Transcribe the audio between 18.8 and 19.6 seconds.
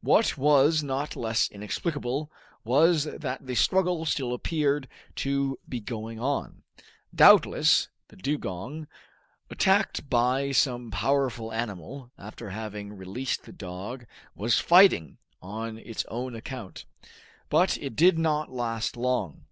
long.